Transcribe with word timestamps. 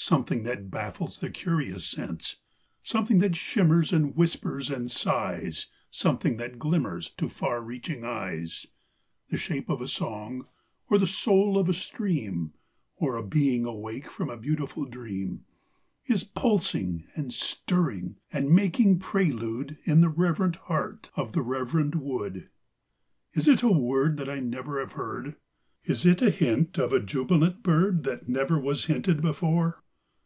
Something 0.00 0.44
that 0.44 0.70
baffles 0.70 1.18
the 1.18 1.28
curious 1.28 1.84
sense; 1.84 2.36
Something 2.84 3.18
that 3.18 3.34
shimmers 3.34 3.92
and 3.92 4.14
whispers 4.14 4.70
and 4.70 4.88
sighs; 4.90 5.66
Something 5.90 6.36
that 6.36 6.58
glimmers 6.58 7.10
to 7.18 7.28
far 7.28 7.60
reaching 7.60 8.04
eyes; 8.04 8.64
The 9.28 9.36
Shape 9.36 9.68
of 9.68 9.80
a 9.82 9.88
song, 9.88 10.46
or 10.88 10.98
the 10.98 11.06
Soul 11.06 11.58
of 11.58 11.68
a 11.68 11.74
stream, 11.74 12.54
Or 12.94 13.16
a 13.16 13.26
Being 13.26 13.64
awake 13.66 14.08
from 14.08 14.30
a 14.30 14.36
beautiful 14.38 14.84
dream, 14.84 15.44
Is 16.06 16.22
pulsing 16.22 17.06
and 17.16 17.34
stirring 17.34 18.16
and 18.32 18.50
making 18.54 19.00
prelude 19.00 19.78
In 19.84 20.00
the 20.00 20.08
reverent 20.08 20.56
heart 20.56 21.10
of 21.16 21.32
the 21.32 21.42
reverend 21.42 21.96
wood. 21.96 22.48
Is 23.32 23.48
it 23.48 23.62
a 23.64 23.68
word 23.68 24.16
that 24.18 24.28
I 24.28 24.38
never 24.38 24.78
have 24.80 24.92
heard? 24.92 25.34
Is 25.84 26.06
it 26.06 26.22
a 26.22 26.30
hint 26.30 26.78
of 26.78 26.92
a 26.92 27.00
jubilant 27.00 27.64
bird 27.64 28.04
28 28.04 28.04
THE 28.04 28.04
PRELUDE. 28.04 28.26
2 28.26 28.32
9 28.32 28.32
That 28.32 28.48
never 28.48 28.60
was 28.60 28.84
hinted 28.86 29.20
before 29.20 29.82